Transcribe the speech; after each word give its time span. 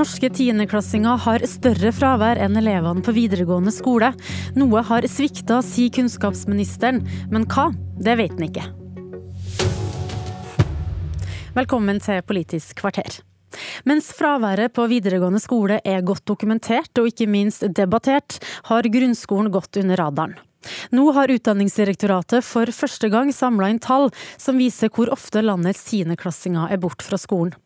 norske 0.00 0.30
tiendeklassinger 0.32 1.18
har 1.26 1.42
større 1.48 1.90
fravær 1.92 2.38
enn 2.40 2.56
elevene 2.56 3.04
på 3.04 3.12
videregående 3.12 3.72
skole. 3.74 4.12
Noe 4.56 4.80
har 4.88 5.04
svikta, 5.10 5.60
sier 5.66 5.92
kunnskapsministeren, 5.92 7.02
men 7.32 7.44
hva, 7.50 7.68
det 8.00 8.16
vet 8.20 8.32
han 8.38 8.46
ikke. 8.48 8.64
Velkommen 11.58 12.00
til 12.00 12.22
Politisk 12.24 12.78
kvarter. 12.80 13.20
Mens 13.84 14.12
fraværet 14.16 14.72
på 14.72 14.86
videregående 14.88 15.42
skole 15.42 15.80
er 15.84 16.06
godt 16.06 16.24
dokumentert 16.30 16.96
og 17.02 17.10
ikke 17.10 17.28
minst 17.28 17.66
debattert, 17.76 18.38
har 18.70 18.88
grunnskolen 18.88 19.52
gått 19.52 19.82
under 19.82 20.00
radaren. 20.00 20.38
Nå 20.96 21.10
har 21.16 21.32
Utdanningsdirektoratet 21.32 22.44
for 22.46 22.72
første 22.72 23.08
gang 23.12 23.32
samla 23.36 23.72
inn 23.72 23.80
tall 23.82 24.12
som 24.40 24.60
viser 24.60 24.92
hvor 24.92 25.12
ofte 25.12 25.42
landets 25.44 25.82
tiendeklassinger 25.88 26.72
er 26.72 26.80
borte 26.80 27.04
fra 27.04 27.20
skolen. 27.20 27.56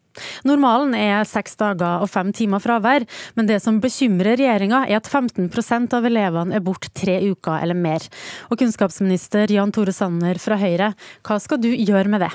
Normalen 0.47 0.95
er 0.99 1.27
seks 1.29 1.59
dager 1.61 2.05
og 2.05 2.11
fem 2.13 2.33
timer 2.37 2.63
fravær, 2.63 3.07
men 3.35 3.51
det 3.51 3.61
som 3.65 3.81
bekymrer 3.83 4.39
regjeringa 4.39 4.85
er 4.89 5.01
at 5.01 5.11
15% 5.11 5.95
av 5.97 6.09
elevene 6.09 6.57
er 6.57 6.65
borte 6.65 6.93
tre 6.95 7.21
uker 7.25 7.61
eller 7.61 7.79
mer. 7.79 8.05
Og 8.51 8.59
kunnskapsminister 8.61 9.51
Jan 9.53 9.75
Tore 9.75 9.95
Sanner 9.95 10.41
fra 10.43 10.59
Høyre, 10.61 10.95
hva 11.27 11.39
skal 11.43 11.63
du 11.63 11.71
gjøre 11.75 12.11
med 12.11 12.27
det? 12.27 12.33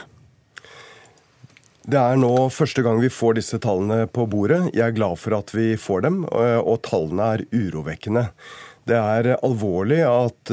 Det 1.89 1.97
er 1.97 2.19
nå 2.21 2.33
første 2.53 2.83
gang 2.85 2.99
vi 3.01 3.09
får 3.09 3.39
disse 3.39 3.57
tallene 3.63 4.03
på 4.13 4.27
bordet. 4.29 4.59
Jeg 4.75 4.83
er 4.91 4.93
glad 4.93 5.17
for 5.17 5.33
at 5.39 5.49
vi 5.55 5.71
får 5.79 6.03
dem, 6.05 6.19
og 6.29 6.75
tallene 6.85 7.29
er 7.33 7.45
urovekkende. 7.49 8.27
Det 8.87 8.97
er 8.97 9.27
alvorlig 9.45 9.99
at 10.07 10.51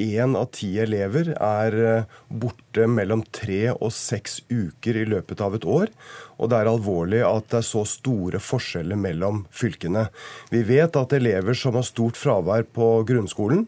én 0.00 0.36
av 0.38 0.46
ti 0.56 0.70
elever 0.80 1.34
er 1.34 2.06
borte 2.28 2.86
mellom 2.88 3.24
tre 3.34 3.74
og 3.74 3.90
seks 3.92 4.38
uker 4.48 4.96
i 5.02 5.04
løpet 5.10 5.42
av 5.44 5.58
et 5.58 5.66
år. 5.68 5.92
Og 6.38 6.48
det 6.48 6.60
er 6.60 6.70
alvorlig 6.70 7.20
at 7.26 7.50
det 7.50 7.60
er 7.60 7.68
så 7.68 7.82
store 7.88 8.40
forskjeller 8.40 8.96
mellom 8.96 9.42
fylkene. 9.50 10.06
Vi 10.54 10.62
vet 10.70 10.96
at 10.96 11.12
elever 11.18 11.58
som 11.58 11.76
har 11.76 11.84
stort 11.84 12.16
fravær 12.16 12.64
på 12.72 12.92
grunnskolen, 13.08 13.66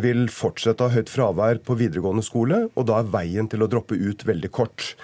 vil 0.00 0.28
fortsette 0.32 0.84
å 0.84 0.88
ha 0.88 0.96
høyt 0.96 1.10
fravær 1.12 1.60
på 1.64 1.76
videregående 1.76 2.24
skole, 2.24 2.64
og 2.72 2.88
da 2.88 3.00
er 3.00 3.10
veien 3.12 3.50
til 3.50 3.64
å 3.64 3.68
droppe 3.70 3.98
ut 3.98 4.24
veldig 4.26 4.50
kort. 4.54 4.94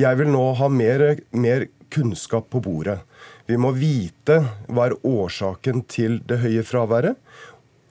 Jeg 0.00 0.20
vil 0.20 0.30
nå 0.32 0.44
ha 0.56 0.70
mer, 0.72 1.20
mer 1.32 1.66
kunnskap 1.92 2.48
på 2.52 2.62
bordet. 2.64 3.00
Vi 3.50 3.58
må 3.60 3.72
vite 3.74 4.38
hva 4.70 4.88
er 4.88 4.98
årsaken 5.06 5.84
til 5.90 6.20
det 6.28 6.40
høye 6.44 6.64
fraværet. 6.66 7.18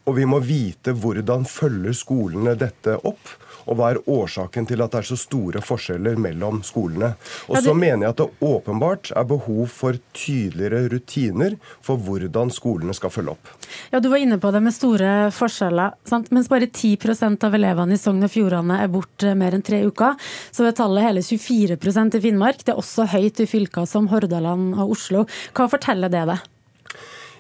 Og 0.09 0.15
vi 0.17 0.25
må 0.25 0.39
vite 0.41 0.95
hvordan 0.97 1.45
følger 1.45 1.93
skolene 1.93 2.55
dette 2.57 2.95
opp 3.05 3.38
og 3.69 3.77
hva 3.77 3.91
er 3.93 3.99
årsaken 4.09 4.66
til 4.69 4.81
at 4.81 4.93
det 4.93 5.01
er 5.03 5.07
så 5.11 5.17
store 5.19 5.61
forskjeller 5.61 6.17
mellom 6.21 6.63
skolene. 6.66 7.11
Og 7.51 7.59
så 7.61 7.75
mener 7.77 8.07
jeg 8.07 8.16
at 8.16 8.21
det 8.23 8.47
åpenbart 8.49 9.11
er 9.13 9.27
behov 9.29 9.69
for 9.69 9.99
tydeligere 10.17 10.89
rutiner 10.89 11.57
for 11.85 12.01
hvordan 12.01 12.49
skolene 12.53 12.95
skal 12.97 13.13
følge 13.13 13.35
opp. 13.35 13.53
Ja, 13.93 14.01
Du 14.01 14.09
var 14.09 14.17
inne 14.17 14.39
på 14.41 14.49
det 14.55 14.63
med 14.66 14.73
store 14.73 15.29
forskjeller. 15.35 15.97
Sant? 16.09 16.31
Mens 16.33 16.49
bare 16.49 16.66
10% 16.66 17.45
av 17.45 17.57
elevene 17.59 17.94
i 17.94 18.01
Sogn 18.01 18.25
og 18.25 18.33
Fjordane 18.33 18.81
er 18.81 18.89
borte 18.89 19.35
mer 19.38 19.53
enn 19.53 19.66
tre 19.66 19.83
uker, 19.85 20.17
så 20.51 20.66
er 20.66 20.77
tallet 20.77 21.05
hele 21.05 21.21
24% 21.25 22.17
i 22.17 22.23
Finnmark. 22.25 22.63
Det 22.63 22.73
er 22.73 22.81
også 22.81 23.05
høyt 23.13 23.44
i 23.44 23.49
fylker 23.49 23.85
som 23.89 24.09
Hordaland 24.09 24.73
og 24.79 24.95
Oslo. 24.97 25.27
Hva 25.53 25.69
forteller 25.69 26.09
det 26.09 26.25
deg? 26.31 26.47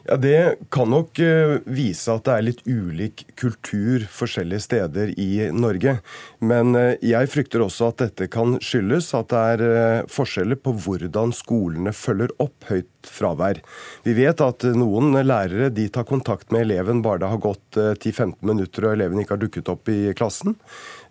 Ja, 0.09 0.17
Det 0.17 0.55
kan 0.69 0.89
nok 0.89 1.19
eh, 1.21 1.59
vise 1.69 2.09
at 2.15 2.23
det 2.25 2.33
er 2.33 2.45
litt 2.47 2.61
ulik 2.65 3.27
kultur 3.37 4.07
forskjellige 4.09 4.63
steder 4.63 5.11
i 5.21 5.51
Norge. 5.53 5.99
Men 6.41 6.73
eh, 6.73 6.95
jeg 7.05 7.29
frykter 7.29 7.61
også 7.61 7.91
at 7.91 8.01
dette 8.01 8.25
kan 8.33 8.55
skyldes 8.57 9.11
at 9.13 9.29
det 9.29 9.43
er 9.53 9.63
eh, 9.67 10.07
forskjeller 10.09 10.57
på 10.65 10.73
hvordan 10.81 11.35
skolene 11.37 11.93
følger 11.93 12.33
opp 12.41 12.71
høyt 12.71 12.89
fravær. 13.05 13.61
Vi 14.07 14.15
vet 14.17 14.41
at 14.41 14.65
noen 14.73 15.13
lærere 15.21 15.69
de 15.69 15.85
tar 15.93 16.09
kontakt 16.09 16.49
med 16.49 16.65
eleven 16.65 17.03
bare 17.05 17.21
det 17.21 17.29
har 17.29 17.43
gått 17.45 17.77
10-15 17.77 18.33
minutter 18.49 18.89
og 18.89 18.97
eleven 18.97 19.21
ikke 19.21 19.37
har 19.37 19.43
dukket 19.45 19.69
opp 19.69 19.93
i 19.93 19.99
klassen. 20.17 20.57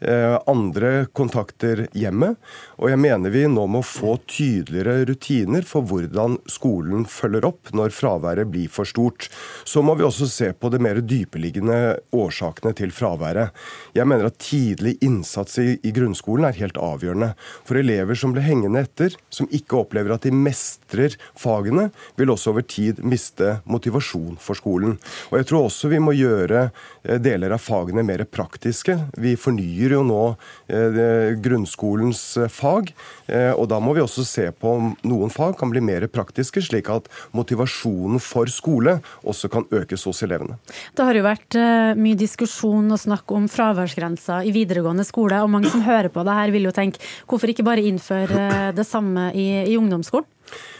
Andre 0.00 1.09
kontakter 1.16 1.86
hjemmet. 1.97 2.36
Og 2.78 2.92
jeg 2.92 3.00
mener 3.03 3.32
vi 3.34 3.44
nå 3.50 3.64
må 3.70 3.81
få 3.82 4.14
tydeligere 4.31 5.04
rutiner 5.09 5.64
for 5.66 5.86
hvordan 5.88 6.36
skolen 6.50 7.06
følger 7.10 7.48
opp 7.48 7.72
når 7.75 7.94
fraværet 7.94 8.50
blir 8.53 8.70
for 8.70 8.88
stort. 8.88 9.26
Så 9.66 9.82
må 9.82 9.97
vi 9.98 10.06
også 10.06 10.28
se 10.31 10.53
på 10.54 10.70
det 10.70 10.81
mer 10.84 11.00
dypeliggende 11.03 11.98
årsakene 12.14 12.75
til 12.78 12.92
fraværet. 12.94 13.54
Jeg 13.97 14.06
mener 14.09 14.28
at 14.28 14.38
tidlig 14.42 14.97
innsats 15.04 15.59
i, 15.62 15.78
i 15.82 15.92
grunnskolen 15.94 16.47
er 16.48 16.59
helt 16.60 16.78
avgjørende. 16.78 17.32
For 17.66 17.80
elever 17.80 18.19
som 18.19 18.34
blir 18.34 18.47
hengende 18.47 18.84
etter, 18.86 19.16
som 19.34 19.50
ikke 19.54 19.80
opplever 19.82 20.15
at 20.15 20.26
de 20.26 20.34
mestrer 20.34 21.16
fagene, 21.38 21.88
vil 22.19 22.32
også 22.34 22.53
over 22.53 22.66
tid 22.66 23.03
miste 23.03 23.59
motivasjon 23.69 24.38
for 24.42 24.59
skolen. 24.59 24.97
Og 25.32 25.41
jeg 25.41 25.50
tror 25.50 25.69
også 25.69 25.91
vi 25.92 26.00
må 26.03 26.15
gjøre 26.16 26.69
eh, 26.69 27.19
deler 27.22 27.54
av 27.54 27.62
fagene 27.62 28.04
mer 28.06 28.25
praktiske. 28.28 28.97
Vi 29.19 29.34
fornyer 29.41 29.88
jo 29.97 30.04
nå 30.06 30.22
eh, 30.69 31.34
grunnskolens 31.41 32.22
eh, 32.37 32.53
fag, 32.53 32.93
og 33.28 33.66
da 33.69 33.76
må 33.76 33.93
vi 33.93 34.00
også 34.00 34.22
se 34.25 34.47
på 34.56 34.71
om 34.78 34.87
noen 35.04 35.28
fag 35.28 35.59
kan 35.60 35.69
bli 35.69 35.82
mer 35.84 36.06
praktiske, 36.09 36.62
slik 36.65 36.88
at 36.88 37.10
motivasjonen 37.37 38.22
for 38.25 38.48
skole 38.48 38.98
også 39.21 39.50
kan 39.53 39.66
økes 39.75 40.06
hos 40.09 40.22
elevene. 40.25 40.56
Det 40.97 41.04
har 41.04 41.19
jo 41.19 41.27
vært 41.27 41.59
eh, 41.59 41.93
mye 41.98 42.19
diskusjon 42.19 42.88
og 42.94 43.00
snakk 43.00 43.31
om 43.37 43.48
fraværsgrensa 43.53 44.41
i 44.47 44.54
videregående 44.54 45.06
skole. 45.06 45.43
og 45.43 45.53
Mange 45.53 45.71
som 45.72 45.84
hører 45.84 46.10
på 46.12 46.25
det 46.27 46.38
her 46.41 46.54
vil 46.54 46.69
jo 46.69 46.75
tenke 46.75 47.03
hvorfor 47.28 47.53
ikke 47.53 47.66
bare 47.66 47.84
innføre 47.88 48.48
eh, 48.48 48.72
det 48.77 48.87
samme 48.88 49.31
i, 49.34 49.48
i 49.69 49.78
ungdomsskolen? 49.81 50.28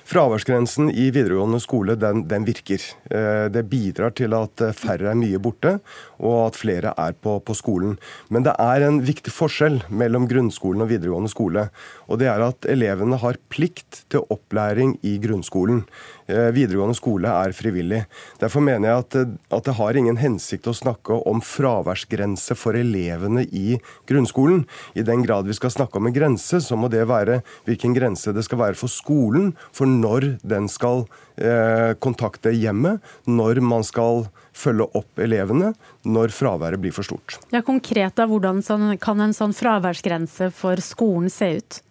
Fraværsgrensen 0.09 0.89
i 0.89 1.11
videregående 1.13 1.59
skole 1.61 1.93
den, 2.01 2.23
den, 2.31 2.47
virker. 2.49 2.81
Eh, 3.13 3.51
det 3.53 3.67
bidrar 3.69 4.15
til 4.17 4.33
at 4.33 4.63
færre 4.73 5.11
er 5.11 5.19
mye 5.21 5.37
borte, 5.37 5.75
og 6.17 6.47
at 6.47 6.57
flere 6.57 6.95
er 6.97 7.13
på, 7.13 7.35
på, 7.45 7.57
skolen. 7.57 7.99
Men 8.33 8.47
det 8.47 8.55
er 8.57 8.87
en 8.87 9.03
viktig 9.05 9.35
forskjell 9.37 9.83
mellom 9.93 10.25
grunnskolen 10.31 10.87
og 10.87 10.89
videregående 10.95 11.29
skole. 11.29 11.67
Og 12.09 12.23
det 12.23 12.31
er 12.33 12.41
at 12.47 12.69
elevene 12.73 13.19
har 13.21 13.37
plikt 13.53 14.07
til 14.09 14.25
opplæring 14.33 14.97
i 15.05 15.19
grunnskolen. 15.21 15.85
Eh, 16.25 16.49
videregående 16.57 16.97
skole 16.97 17.29
er 17.29 17.53
frivillig. 17.57 18.01
Derfor 18.41 18.65
mener 18.65 18.89
jeg 18.89 19.05
at, 19.05 19.19
at, 19.53 19.69
det 19.69 19.77
har 19.77 20.01
ingen 20.01 20.23
hensikt 20.25 20.71
å 20.73 20.77
snakke 20.77 21.21
om 21.29 21.45
fraværsgrense 21.45 22.57
for 22.57 22.81
elevene 22.81 23.45
i 23.45 23.77
grunnskolen. 24.09 24.65
I 24.97 25.05
den 25.05 25.29
grad 25.29 25.53
vi 25.53 25.61
skal 25.61 25.77
snakke 25.77 26.01
om 26.01 26.09
en 26.09 26.17
grense, 26.17 26.65
så 26.65 26.81
må 26.81 26.89
det 26.89 27.05
være 27.13 27.43
hvilken 27.69 27.93
grense 27.93 28.33
det 28.33 28.49
skal 28.49 28.65
være 28.65 28.81
for 28.81 28.89
skolen 28.89 29.53
for 29.69 29.98
når 29.99 30.31
den 30.47 30.69
skal 30.71 31.05
eh, 31.37 31.95
kontakte 32.03 32.53
hjemmet, 32.55 33.03
når 33.27 33.63
man 33.65 33.87
skal 33.87 34.27
følge 34.59 34.89
opp 34.99 35.21
elevene 35.23 35.73
når 36.07 36.33
fraværet 36.35 36.83
blir 36.83 36.95
for 36.95 37.07
stort. 37.07 37.39
Ja, 37.55 37.63
Konkret, 37.67 38.17
da, 38.19 38.27
Hvordan 38.31 38.63
sånn, 38.65 38.91
kan 39.03 39.21
en 39.23 39.37
sånn 39.37 39.55
fraværsgrense 39.57 40.51
for 40.55 40.81
skolen 40.85 41.31
se 41.33 41.53
ut? 41.59 41.83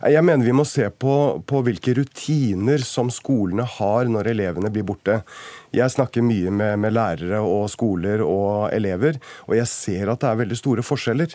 Jeg 0.00 0.24
mener 0.24 0.46
vi 0.46 0.54
må 0.56 0.64
se 0.64 0.86
på, 0.88 1.14
på, 1.44 1.60
hvilke 1.66 1.92
rutiner 1.98 2.80
som 2.86 3.10
skolene 3.12 3.66
har 3.68 4.08
når 4.08 4.30
elevene 4.32 4.70
blir 4.72 4.86
borte. 4.88 5.18
Jeg 5.76 5.92
snakker 5.92 6.24
mye 6.24 6.48
med, 6.48 6.78
med, 6.80 6.94
lærere 6.96 7.42
og 7.44 7.68
skoler 7.68 8.22
og 8.24 8.72
elever, 8.72 9.18
og 9.44 9.58
jeg 9.58 9.68
ser 9.68 10.08
at 10.08 10.22
det 10.22 10.30
er 10.30 10.38
veldig 10.40 10.58
store 10.58 10.84
forskjeller. 10.86 11.34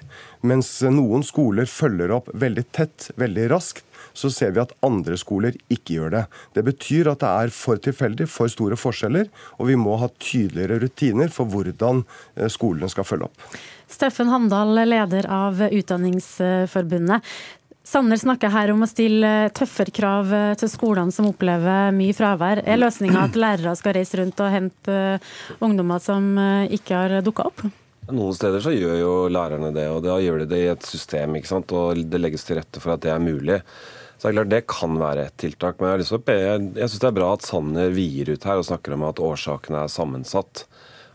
Mens 0.50 0.72
noen 0.90 1.26
skoler 1.28 1.70
følger 1.70 2.16
opp 2.18 2.32
veldig 2.34 2.66
tett, 2.74 3.12
veldig 3.22 3.46
raskt, 3.54 3.86
så 4.16 4.32
ser 4.34 4.56
vi 4.56 4.64
at 4.64 4.74
andre 4.86 5.18
skoler 5.20 5.54
ikke 5.70 6.00
gjør 6.00 6.14
det. 6.16 6.24
Det 6.58 6.64
betyr 6.66 7.12
at 7.12 7.22
det 7.22 7.32
er 7.46 7.54
for 7.54 7.82
tilfeldig, 7.82 8.28
for 8.32 8.50
store 8.52 8.80
forskjeller, 8.80 9.30
og 9.60 9.70
vi 9.70 9.78
må 9.78 9.98
ha 10.02 10.10
tydeligere 10.18 10.80
rutiner 10.82 11.30
for 11.34 11.52
hvordan 11.52 12.02
eh, 12.40 12.50
skolene 12.52 12.90
skal 12.92 13.08
følge 13.08 13.30
opp. 13.30 13.48
Steffen 13.92 14.32
Handal, 14.34 14.74
leder 14.88 15.28
av 15.30 15.62
Utdanningsforbundet. 15.68 17.22
Sanner 17.86 18.18
snakker 18.18 18.50
her 18.50 18.72
om 18.74 18.82
å 18.82 18.90
stille 18.90 19.32
tøffere 19.54 19.94
krav 19.94 20.32
eh, 20.34 20.52
til 20.58 20.70
skolene 20.72 21.14
som 21.14 21.28
opplever 21.30 21.94
mye 21.94 22.16
fravær. 22.18 22.64
Er 22.66 22.80
løsninga 22.82 23.28
at 23.28 23.36
lærere 23.38 23.76
skal 23.78 23.94
reise 24.00 24.18
rundt 24.18 24.42
og 24.42 24.50
hente 24.50 24.96
eh, 25.20 25.34
ungdommer 25.62 26.02
som 26.02 26.32
eh, 26.42 26.74
ikke 26.80 26.98
har 26.98 27.14
dukka 27.26 27.46
opp? 27.52 27.62
Noen 28.10 28.34
steder 28.38 28.62
så 28.62 28.74
gjør 28.74 28.98
jo 28.98 29.14
lærerne 29.30 29.70
det, 29.74 29.86
og 29.94 30.02
da 30.06 30.18
gjør 30.22 30.42
de 30.42 30.50
det 30.50 30.62
i 30.64 30.72
et 30.72 30.88
system. 30.90 31.38
ikke 31.38 31.52
sant? 31.52 31.74
Og 31.78 32.02
det 32.10 32.22
legges 32.22 32.46
til 32.46 32.58
rette 32.58 32.82
for 32.82 32.96
at 32.96 33.04
det 33.06 33.14
er 33.14 33.22
mulig. 33.22 33.60
Så 34.16 34.26
det 34.26 34.32
er 34.32 34.38
klart 34.40 34.54
Det 34.56 34.64
kan 34.72 34.98
være 35.02 35.28
et 35.28 35.38
tiltak. 35.46 35.78
Men 35.78 35.94
jeg, 35.94 36.10
jeg 36.10 36.90
syns 36.90 37.04
det 37.04 37.10
er 37.12 37.20
bra 37.20 37.32
at 37.36 37.46
Sanner 37.46 37.94
vier 37.94 38.34
ut 38.34 38.50
her 38.50 38.62
og 38.62 38.66
snakker 38.66 38.98
om 38.98 39.06
at 39.06 39.22
årsakene 39.22 39.86
er 39.86 39.94
sammensatt. 39.94 40.66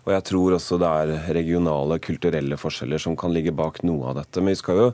Og 0.07 0.15
jeg 0.15 0.27
tror 0.31 0.55
også 0.55 0.79
det 0.81 0.95
er 1.03 1.35
regionale, 1.35 1.99
kulturelle 2.03 2.59
forskjeller 2.59 3.03
som 3.03 3.19
kan 3.19 3.35
ligge 3.35 3.55
bak 3.55 3.83
noe 3.83 4.13
av 4.13 4.23
dette. 4.23 4.39
Men 4.39 4.55
vi 4.55 4.63
skal 4.63 4.81
jo 4.85 4.89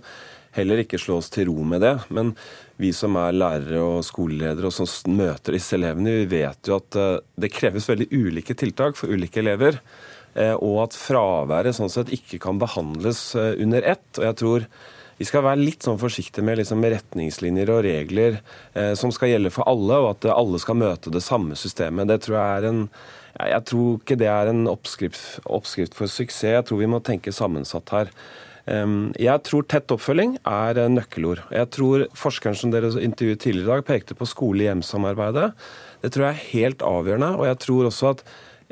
heller 0.56 0.82
ikke 0.82 1.00
slå 1.00 1.20
oss 1.20 1.30
til 1.32 1.50
ro 1.50 1.64
med 1.68 1.84
det. 1.84 1.94
Men 2.08 2.34
vi 2.80 2.92
som 2.96 3.16
er 3.20 3.36
lærere 3.36 3.80
og 3.84 4.04
skoleledere 4.06 4.70
og 4.70 4.74
som 4.76 5.16
møter 5.16 5.56
disse 5.56 5.76
elevene, 5.78 6.18
vi 6.22 6.42
vet 6.42 6.68
jo 6.68 6.80
at 6.80 6.98
eh, 7.00 7.14
det 7.40 7.54
kreves 7.54 7.88
veldig 7.88 8.10
ulike 8.12 8.56
tiltak 8.58 8.98
for 8.98 9.12
ulike 9.12 9.42
elever. 9.44 9.80
Eh, 10.36 10.52
og 10.54 10.82
at 10.84 10.98
fraværet 10.98 11.76
sånn 11.78 11.92
sett 11.92 12.12
ikke 12.12 12.40
kan 12.42 12.60
behandles 12.60 13.30
eh, 13.38 13.54
under 13.62 13.84
ett. 13.94 14.08
Og 14.18 14.28
jeg 14.28 14.40
tror 14.42 14.68
vi 15.16 15.24
skal 15.24 15.46
være 15.46 15.62
litt 15.62 15.86
sånn 15.86 16.00
forsiktige 16.00 16.44
med, 16.44 16.58
liksom, 16.60 16.84
retningslinjer 16.84 17.72
og 17.72 17.84
regler 17.86 18.40
eh, 18.76 18.92
som 19.00 19.12
skal 19.14 19.32
gjelde 19.32 19.52
for 19.54 19.64
alle, 19.70 20.00
og 20.02 20.10
at 20.12 20.28
alle 20.34 20.60
skal 20.60 20.76
møte 20.82 21.12
det 21.12 21.24
samme 21.24 21.56
systemet. 21.56 22.10
Det 22.10 22.20
tror 22.26 22.36
jeg 22.40 22.58
er 22.58 22.68
en 22.72 22.82
jeg 23.36 23.64
tror 23.68 23.98
ikke 23.98 24.16
det 24.16 24.28
er 24.32 24.48
en 24.48 24.62
oppskrift, 24.70 25.42
oppskrift 25.44 25.96
for 25.96 26.08
suksess. 26.08 26.54
Jeg 26.54 26.64
tror 26.64 26.78
vi 26.80 26.88
må 26.88 27.02
tenke 27.04 27.34
sammensatt 27.36 27.92
her. 27.92 28.12
Jeg 28.66 29.42
tror 29.46 29.66
tett 29.70 29.92
oppfølging 29.94 30.36
er 30.42 30.80
nøkkelord. 30.90 31.44
Jeg 31.54 31.70
tror 31.70 32.06
Forskeren 32.18 32.58
som 32.58 32.72
dere 32.74 32.90
intervjuet 32.98 33.44
tidligere 33.44 33.66
i 33.66 33.70
dag, 33.70 33.86
pekte 33.86 34.16
på 34.18 34.26
skole-hjem-samarbeidet. 34.26 35.52
Det 36.02 36.10
tror 36.14 36.26
jeg 36.26 36.34
er 36.34 36.48
helt 36.50 36.82
avgjørende. 36.82 37.30
Og 37.38 37.46
jeg 37.46 37.60
tror 37.62 37.88
også 37.92 38.12
at 38.16 38.24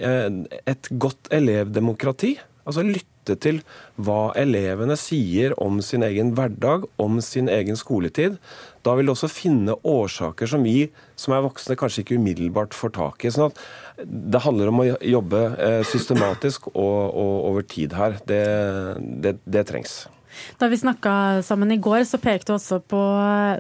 eh, 0.02 0.40
et 0.74 0.90
godt 0.98 1.30
elevdemokrati, 1.34 2.34
altså 2.66 2.82
lytte 2.86 3.13
lytte 3.24 3.40
til 3.40 3.60
hva 3.96 4.32
elevene 4.36 4.96
sier 4.96 5.54
om 5.60 5.80
sin 5.82 6.02
egen 6.02 6.34
hverdag, 6.34 6.84
om 6.98 7.20
sin 7.20 7.48
egen 7.48 7.76
skoletid. 7.76 8.38
Da 8.84 8.94
vil 8.94 9.06
du 9.06 9.14
også 9.14 9.28
finne 9.32 9.76
årsaker 9.82 10.46
som 10.46 10.64
vi 10.64 10.90
som 11.16 11.32
er 11.34 11.44
voksne 11.44 11.76
kanskje 11.76 12.04
ikke 12.04 12.18
umiddelbart 12.18 12.74
får 12.74 12.94
tak 12.94 13.24
i. 13.24 13.30
sånn 13.30 13.50
at 13.50 13.58
Det 14.04 14.42
handler 14.42 14.68
om 14.68 14.80
å 14.80 14.96
jobbe 15.00 15.56
eh, 15.56 15.82
systematisk 15.86 16.68
og, 16.74 17.14
og 17.14 17.34
over 17.50 17.62
tid 17.62 17.94
her. 17.94 18.18
Det, 18.26 18.44
det, 19.00 19.38
det 19.46 19.66
trengs. 19.66 20.04
Da 20.60 20.68
vi 20.70 20.78
snakka 20.80 21.42
sammen 21.46 21.72
i 21.74 21.80
går, 21.82 22.04
så 22.08 22.20
pekte 22.22 22.52
du 22.52 22.56
også 22.56 22.80
på 22.80 23.02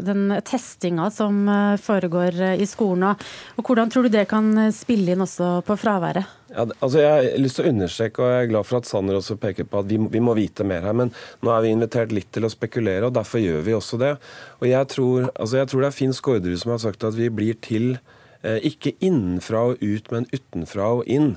den 0.04 0.28
testinga 0.46 1.10
som 1.14 1.44
eh, 1.48 1.74
foregår 1.82 2.40
eh, 2.50 2.62
i 2.62 2.68
skolen. 2.68 3.18
Og 3.58 3.66
hvordan 3.66 3.92
tror 3.92 4.06
du 4.06 4.14
det 4.14 4.26
kan 4.30 4.52
spille 4.74 5.14
inn 5.14 5.24
også 5.24 5.58
på 5.66 5.76
fraværet? 5.80 6.30
Ja, 6.54 6.68
altså 6.78 7.00
jeg 7.00 7.10
har 7.10 7.40
lyst 7.42 7.58
til 7.58 7.66
å 7.66 7.72
understreke, 7.72 8.22
og 8.22 8.30
jeg 8.30 8.44
er 8.44 8.50
glad 8.52 8.68
for 8.68 8.78
at 8.78 8.88
Sanner 8.88 9.18
også 9.18 9.38
peker 9.42 9.66
på 9.66 9.80
at 9.82 9.88
vi 9.90 9.98
vi 9.98 10.22
må, 10.22 10.34
vite 10.38 10.66
mer 10.66 10.84
her. 10.86 10.94
Men 10.96 11.12
nå 11.42 11.52
er 11.54 11.64
vi 11.64 11.72
invitert 11.74 12.14
litt 12.14 12.30
til 12.34 12.46
å 12.46 12.52
spekulere, 12.52 13.08
og 13.08 13.16
derfor 13.16 13.42
gjør 13.42 13.64
vi 13.66 13.76
også 13.76 13.98
det. 14.02 14.12
Og 14.60 14.68
jeg 14.70 14.90
tror, 14.92 15.30
altså 15.34 15.60
jeg 15.60 15.70
tror 15.70 15.82
det 15.82 15.90
er 15.90 15.98
Finn 15.98 16.14
Skårderud 16.14 16.60
som 16.62 16.74
har 16.74 16.82
sagt 16.84 17.06
at 17.06 17.18
vi 17.18 17.30
blir 17.32 17.58
til 17.64 17.96
eh, 18.42 18.60
ikke 18.70 18.94
innenfra 19.04 19.70
og 19.72 19.82
ut, 19.82 20.10
men 20.14 20.28
utenfra 20.34 20.90
og 21.00 21.10
inn. 21.10 21.34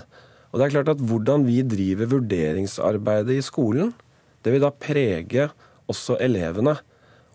Og 0.51 0.59
det 0.59 0.67
er 0.67 0.75
klart 0.77 0.93
at 0.95 1.03
Hvordan 1.03 1.45
vi 1.47 1.61
driver 1.65 2.13
vurderingsarbeidet 2.17 3.37
i 3.37 3.45
skolen, 3.45 3.93
det 4.47 4.53
vil 4.55 4.63
da 4.63 4.71
prege 4.71 5.49
også 5.91 6.17
elevene. 6.23 6.77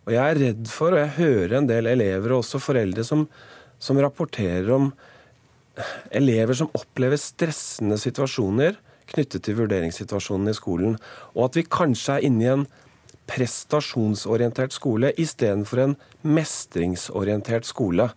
Og 0.06 0.14
jeg 0.14 0.22
er 0.22 0.40
redd 0.40 0.68
for, 0.72 0.94
og 0.94 1.02
jeg 1.02 1.16
hører 1.20 1.58
en 1.60 1.68
del 1.68 1.90
elever 1.92 2.32
og 2.32 2.42
også 2.42 2.60
foreldre 2.62 3.04
som, 3.06 3.26
som 3.78 4.00
rapporterer 4.00 4.72
om 4.74 4.90
elever 6.12 6.56
som 6.56 6.72
opplever 6.76 7.20
stressende 7.20 7.96
situasjoner 8.00 8.76
knyttet 9.12 9.44
til 9.44 9.58
vurderingssituasjonen 9.58 10.50
i 10.50 10.56
skolen, 10.56 10.96
og 11.36 11.48
at 11.48 11.58
vi 11.58 11.68
kanskje 11.68 12.16
er 12.16 12.26
inne 12.28 12.44
i 12.44 12.50
en 12.52 12.66
prestasjonsorientert 13.28 14.74
skole 14.74 15.12
istedenfor 15.20 15.82
en 15.82 15.96
mestringsorientert 16.26 17.68
skole. 17.68 18.08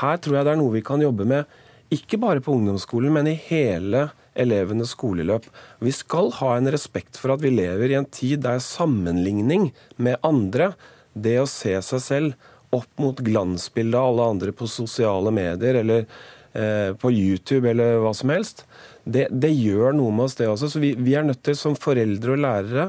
Her 0.00 0.20
tror 0.22 0.38
jeg 0.38 0.48
det 0.48 0.54
er 0.54 0.60
noe 0.60 0.74
vi 0.74 0.84
kan 0.86 1.02
jobbe 1.02 1.26
med, 1.28 1.44
ikke 1.90 2.20
bare 2.22 2.42
på 2.44 2.54
ungdomsskolen, 2.54 3.12
men 3.14 3.30
i 3.30 3.38
hele 3.48 4.08
elevenes 4.38 4.94
skoleløp. 4.94 5.46
Vi 5.82 5.92
skal 5.94 6.30
ha 6.38 6.54
en 6.56 6.70
respekt 6.72 7.18
for 7.20 7.34
at 7.34 7.44
vi 7.44 7.52
lever 7.54 7.90
i 7.90 7.98
en 7.98 8.08
tid 8.08 8.44
der 8.46 8.62
sammenligning 8.64 9.70
med 9.96 10.20
andre, 10.26 10.72
det 11.14 11.40
å 11.42 11.48
se 11.50 11.74
seg 11.82 12.04
selv 12.04 12.74
opp 12.74 12.90
mot 13.02 13.18
glansbildet 13.18 13.98
av 13.98 14.12
alle 14.12 14.28
andre 14.36 14.52
på 14.54 14.68
sosiale 14.70 15.32
medier 15.34 15.80
eller 15.80 16.06
Eh, 16.52 16.96
på 16.98 17.12
YouTube 17.14 17.70
eller 17.70 18.00
hva 18.02 18.10
som 18.10 18.32
helst, 18.34 18.64
det, 19.06 19.28
det 19.30 19.52
gjør 19.54 19.94
noe 19.94 20.10
med 20.10 20.24
oss, 20.24 20.34
det 20.34 20.48
også. 20.50 20.66
Så 20.72 20.80
vi, 20.82 20.96
vi, 20.98 21.14
er 21.14 21.22
nødt 21.22 21.44
til 21.46 21.54
som 21.54 21.76
foreldre 21.78 22.34
og 22.34 22.42
lærere 22.42 22.86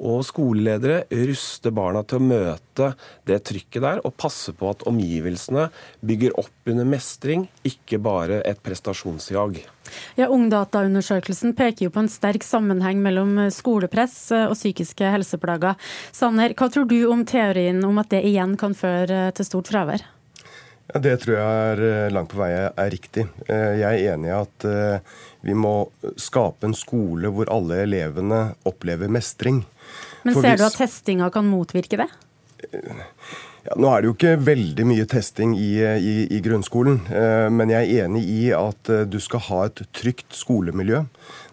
og 0.00 0.22
skoleledere 0.26 1.02
ruste 1.28 1.72
barna 1.74 2.02
til 2.08 2.20
å 2.20 2.28
møte 2.30 2.92
det 3.28 3.40
trykket 3.48 3.84
der, 3.84 4.00
og 4.04 4.16
passe 4.20 4.54
på 4.56 4.70
at 4.72 4.84
omgivelsene 4.88 5.68
bygger 6.06 6.36
opp 6.40 6.70
under 6.72 6.88
mestring, 6.88 7.46
ikke 7.66 8.00
bare 8.02 8.40
et 8.48 8.62
prestasjonsjag. 8.64 9.60
Ja, 10.18 10.28
Ungdataundersøkelsen 10.30 11.56
peker 11.58 11.88
jo 11.88 11.94
på 11.94 12.04
en 12.04 12.12
sterk 12.12 12.46
sammenheng 12.46 13.02
mellom 13.02 13.36
skolepress 13.52 14.16
og 14.44 14.54
psykiske 14.54 15.12
helseplager. 15.16 15.76
Sanner, 16.14 16.54
hva 16.54 16.70
tror 16.70 16.88
du 16.88 17.00
om 17.10 17.26
teorien 17.26 17.82
om 17.84 18.00
at 18.00 18.12
det 18.14 18.22
igjen 18.28 18.56
kan 18.60 18.76
føre 18.78 19.28
til 19.36 19.48
stort 19.48 19.72
fravær? 19.72 20.06
Ja, 20.94 21.00
Det 21.00 21.16
tror 21.22 21.36
jeg 21.36 21.46
er, 21.46 21.80
eh, 21.86 22.10
langt 22.10 22.32
på 22.32 22.38
vei 22.40 22.50
er 22.50 22.90
riktig. 22.90 23.28
Eh, 23.48 23.78
jeg 23.78 24.00
er 24.00 24.14
enig 24.14 24.30
i 24.30 24.40
at 24.40 24.64
eh, 24.64 24.98
vi 25.42 25.54
må 25.54 25.90
skape 26.16 26.66
en 26.66 26.74
skole 26.74 27.30
hvor 27.30 27.50
alle 27.50 27.84
elevene 27.84 28.56
opplever 28.66 29.08
mestring. 29.08 29.62
Men 30.26 30.36
ser 30.36 30.58
du 30.60 30.66
at 30.66 30.76
testinga 30.78 31.30
kan 31.34 31.48
motvirke 31.48 32.00
det? 32.00 32.10
Ja, 33.64 33.76
nå 33.76 33.90
er 33.92 34.02
det 34.02 34.08
jo 34.08 34.14
ikke 34.14 34.34
veldig 34.40 34.84
mye 34.88 35.06
testing 35.08 35.54
i, 35.56 35.70
i, 35.80 36.14
i, 36.32 36.40
grunnskolen, 36.44 36.98
men 37.52 37.72
jeg 37.72 37.88
er 37.88 38.06
enig 38.06 38.22
i 38.28 38.40
at 38.56 38.88
du 39.08 39.16
skal 39.20 39.42
ha 39.48 39.62
et 39.68 39.82
trygt 39.96 40.36
skolemiljø. 40.36 41.02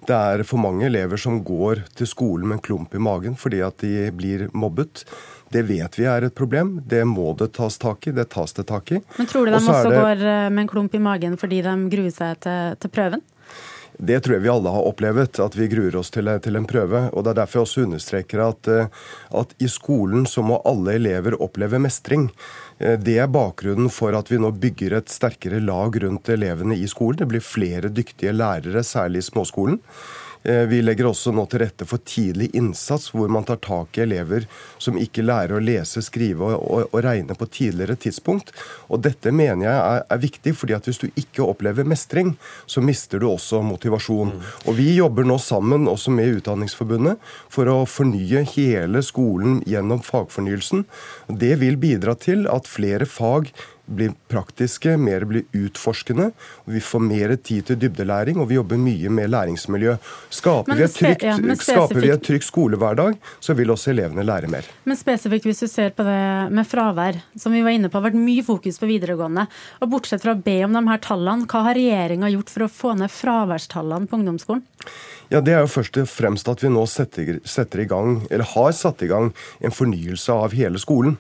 Det 0.08 0.16
er 0.16 0.44
for 0.48 0.60
mange 0.64 0.86
elever 0.88 1.20
som 1.20 1.42
går 1.48 1.84
til 2.00 2.08
skolen 2.08 2.48
med 2.48 2.60
en 2.60 2.64
klump 2.64 2.96
i 2.96 3.02
magen 3.04 3.36
fordi 3.40 3.60
at 3.66 3.84
de 3.84 4.08
blir 4.16 4.48
mobbet. 4.56 5.04
Det 5.52 5.64
vet 5.68 5.96
vi 6.00 6.08
er 6.08 6.28
et 6.28 6.36
problem. 6.36 6.78
Det 6.88 7.04
må 7.08 7.32
det 7.40 7.54
tas 7.56 7.78
tak 7.80 8.08
i. 8.08 8.14
Det 8.16 8.28
tas 8.34 8.54
det 8.54 8.68
tak 8.68 8.92
i. 8.92 9.02
Men 9.18 9.30
tror 9.30 9.46
du 9.46 9.52
de 9.52 9.60
også, 9.60 9.74
også 9.74 9.92
det... 9.92 10.02
går 10.04 10.24
eh, 10.32 10.50
med 10.52 10.66
en 10.66 10.72
klump 10.72 10.96
i 10.96 11.04
magen 11.04 11.38
fordi 11.40 11.62
de 11.66 11.76
gruer 11.92 12.14
seg 12.14 12.40
til, 12.44 12.78
til 12.82 12.94
prøven? 12.94 13.24
Det 13.98 14.20
tror 14.22 14.36
jeg 14.36 14.44
vi 14.44 14.52
alle 14.54 14.70
har 14.70 14.86
opplevd, 14.86 15.40
at 15.42 15.56
vi 15.58 15.70
gruer 15.72 15.96
oss 15.98 16.12
til, 16.14 16.30
til, 16.46 16.58
en 16.60 16.68
prøve. 16.70 17.08
og 17.10 17.24
Det 17.26 17.32
er 17.32 17.40
derfor 17.40 17.60
jeg 17.60 17.68
også 17.68 17.86
understreker 17.88 18.44
at, 18.46 18.70
eh, 18.70 18.92
at 19.42 19.56
i 19.58 19.70
skolen 19.72 20.28
så 20.30 20.44
må 20.46 20.60
alle 20.70 21.00
elever 21.00 21.38
oppleve 21.42 21.80
mestring. 21.82 22.28
Eh, 22.78 22.94
det 23.02 23.18
er 23.24 23.32
bakgrunnen 23.34 23.90
for 23.94 24.14
at 24.18 24.30
vi 24.30 24.38
nå 24.42 24.54
bygger 24.54 25.00
et 25.00 25.10
sterkere 25.10 25.64
lag 25.64 25.98
rundt 26.04 26.30
elevene 26.30 26.78
i 26.78 26.86
skolen. 26.90 27.24
Det 27.24 27.30
blir 27.32 27.42
flere 27.42 27.90
dyktige 27.90 28.36
lærere, 28.38 28.86
særlig 28.86 29.26
i 29.26 29.30
småskolen. 29.32 29.82
Eh, 30.48 30.64
vi 30.72 30.82
legger 30.82 31.10
også 31.10 31.34
nå 31.36 31.44
til 31.52 31.60
rette 31.60 31.86
for 31.88 32.00
tidlig 32.08 32.48
innsats, 32.56 33.10
hvor 33.12 33.28
man 33.32 33.44
tar 33.44 33.60
tak 33.60 33.98
i 33.98 34.06
elever 34.06 34.46
som 34.80 34.96
ikke 34.96 35.26
lærer 35.26 35.58
å 35.58 35.64
lese, 35.64 36.00
skrive 36.06 36.48
og, 36.48 36.64
og, 36.64 36.86
og 36.94 37.04
regne 37.04 37.36
på 37.36 37.50
tidligere 37.52 37.98
tidspunkt. 38.00 38.54
Og 38.88 39.04
Dette 39.04 39.34
mener 39.36 39.68
jeg 39.68 39.76
er, 39.76 40.06
er, 40.08 40.24
viktig, 40.24 40.56
fordi 40.56 40.78
at 40.78 40.88
hvis 40.88 41.02
du 41.04 41.08
ikke 41.10 41.44
opplever 41.44 41.88
mestring, 41.88 42.38
så 42.66 42.80
mister 42.80 43.20
du 43.20 43.28
også 43.28 43.60
motivasjon. 43.68 44.38
Mm. 44.38 44.48
Og 44.72 44.80
Vi 44.80 44.88
jobber 44.96 45.28
nå 45.28 45.36
sammen 45.44 45.90
også 45.92 46.16
med 46.16 46.40
Utdanningsforbundet 46.40 47.20
for 47.52 47.68
å 47.68 47.82
fornye 47.84 48.46
hele 48.56 49.04
skolen 49.04 49.60
gjennom 49.68 50.00
fagfornyelsen. 50.06 50.88
Det 51.28 51.58
vil 51.60 51.76
bidra 51.82 52.16
til 52.16 52.48
at 52.48 52.72
flere 52.72 53.10
fag 53.10 53.52
blir 53.88 54.14
praktiske, 54.28 54.98
mer 55.00 55.26
blir 55.28 55.46
utforskende. 55.56 56.30
og 56.66 56.74
Vi 56.76 56.82
får 56.84 57.04
mer 57.04 57.36
tid 57.36 57.70
til 57.70 57.80
dybdelæring, 57.82 58.40
og 58.42 58.50
vi 58.50 58.58
jobber 58.60 58.80
mye 58.82 59.12
med 59.14 59.32
læringsmiljø. 59.32 59.96
Skaper, 60.30 60.76
vi, 60.76 60.84
et 60.84 60.96
trygt, 60.96 61.24
ja, 61.24 61.38
skaper 61.56 62.02
vi 62.04 62.12
et 62.14 62.24
trygt 62.24 62.48
skolehverdag, 62.48 63.18
så 63.40 63.56
vil 63.58 63.72
også 63.74 63.94
elevene 63.94 64.26
lære 64.28 64.52
mer. 64.52 64.68
Men 64.88 65.00
spesifikt 65.00 65.48
hvis 65.48 65.64
du 65.64 65.68
ser 65.72 65.96
på 65.96 66.06
det 66.08 66.22
med 66.54 66.68
fravær, 66.68 67.22
som 67.40 67.56
vi 67.56 67.64
var 67.66 67.76
inne 67.76 67.92
på, 67.92 68.00
har 68.00 68.10
vært 68.10 68.20
mye 68.20 68.46
fokus 68.46 68.80
på 68.82 68.90
videregående. 68.92 69.48
Og 69.82 69.92
Bortsett 69.92 70.24
fra 70.24 70.36
å 70.36 70.42
be 70.42 70.60
om 70.68 70.76
de 70.76 70.84
her 70.90 71.04
tallene, 71.04 71.48
hva 71.48 71.64
har 71.70 71.80
regjeringa 71.80 72.32
gjort 72.34 72.54
for 72.54 72.68
å 72.68 72.72
få 72.72 72.98
ned 73.00 73.14
fraværstallene 73.14 74.10
på 74.10 74.20
ungdomsskolen? 74.20 74.66
Ja, 75.30 75.42
Det 75.42 75.52
er 75.52 75.66
jo 75.66 75.68
først 75.68 75.98
og 76.00 76.08
fremst 76.08 76.48
at 76.48 76.62
vi 76.64 76.70
nå 76.72 76.86
setter, 76.88 77.42
setter 77.44 77.82
i 77.84 77.88
gang, 77.90 78.22
eller 78.32 78.48
har 78.48 78.72
satt 78.72 79.02
i 79.04 79.10
gang 79.12 79.34
en 79.60 79.76
fornyelse 79.76 80.32
av 80.32 80.56
hele 80.56 80.80
skolen. 80.80 81.18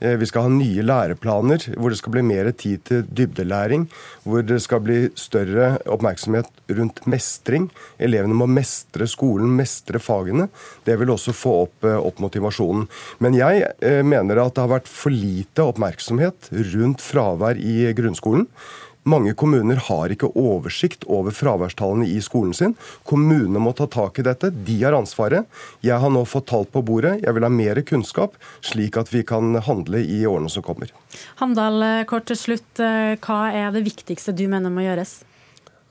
Eh, 0.00 0.16
vi 0.16 0.28
skal 0.30 0.46
ha 0.46 0.52
nye 0.52 0.80
læreplaner 0.80 1.66
hvor 1.76 1.92
det 1.92 1.98
skal 2.00 2.14
bli 2.14 2.22
mer 2.24 2.48
tid 2.56 2.80
til 2.88 3.04
dybdelæring. 3.04 3.84
Hvor 4.24 4.40
det 4.48 4.62
skal 4.64 4.80
bli 4.80 4.98
større 5.12 5.74
oppmerksomhet 5.84 6.48
rundt 6.72 7.04
mestring. 7.04 7.68
Elevene 8.00 8.36
må 8.36 8.48
mestre 8.48 9.04
skolen, 9.10 9.52
mestre 9.60 10.00
fagene. 10.00 10.48
Det 10.88 10.96
vil 10.96 11.12
også 11.12 11.36
få 11.36 11.56
opp, 11.66 11.84
eh, 11.84 12.00
opp 12.00 12.20
motivasjonen. 12.24 12.88
Men 13.20 13.36
jeg 13.36 13.66
eh, 13.84 14.00
mener 14.00 14.40
at 14.40 14.56
det 14.56 14.64
har 14.64 14.76
vært 14.78 14.88
for 14.88 15.12
lite 15.12 15.68
oppmerksomhet 15.68 16.48
rundt 16.72 17.04
fravær 17.04 17.60
i 17.60 17.92
grunnskolen. 17.92 18.48
Mange 19.10 19.32
kommuner 19.34 19.80
har 19.88 20.12
ikke 20.12 20.28
oversikt 20.38 21.06
over 21.10 21.34
fraværstallene 21.34 22.06
i 22.06 22.20
skolen 22.22 22.52
sin. 22.54 22.76
Kommunene 23.08 23.62
må 23.62 23.72
ta 23.74 23.88
tak 23.90 24.20
i 24.20 24.24
dette. 24.26 24.52
De 24.52 24.76
har 24.84 24.94
ansvaret. 24.94 25.48
Jeg 25.82 25.98
har 26.02 26.12
nå 26.14 26.22
fått 26.28 26.50
tall 26.52 26.68
på 26.70 26.82
bordet. 26.86 27.16
Jeg 27.24 27.34
vil 27.34 27.46
ha 27.46 27.50
mer 27.50 27.80
kunnskap, 27.86 28.36
slik 28.62 29.00
at 29.00 29.10
vi 29.10 29.24
kan 29.26 29.56
handle 29.66 30.04
i 30.04 30.20
årene 30.30 30.52
som 30.52 30.62
kommer. 30.66 30.92
Handal, 31.40 31.82
kort 32.10 32.28
til 32.30 32.38
slutt. 32.38 32.70
Hva 32.78 33.40
er 33.50 33.74
det 33.74 33.82
viktigste 33.88 34.36
du 34.36 34.46
mener 34.52 34.70
må 34.70 34.86
gjøres? 34.86 35.20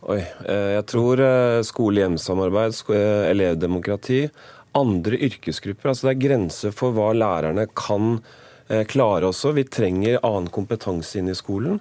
Oi, 0.07 0.21
eh, 0.47 0.75
Jeg 0.77 0.85
tror 0.87 1.19
eh, 1.19 1.61
skole-hjem-samarbeid, 1.67 2.77
eh, 2.95 3.31
elevdemokrati, 3.33 4.29
andre 4.79 5.19
yrkesgrupper. 5.27 5.89
altså 5.89 6.07
Det 6.07 6.13
er 6.15 6.27
grenser 6.27 6.71
for 6.71 6.95
hva 6.95 7.11
lærerne 7.11 7.67
kan 7.75 8.15
gjøre 8.15 8.23
Eh, 8.23 8.48
klare 8.89 9.29
også. 9.29 9.55
Vi 9.57 9.65
trenger 9.65 10.21
annen 10.21 10.49
kompetanse 10.53 11.19
inn 11.19 11.31
i 11.31 11.37
skolen. 11.37 11.79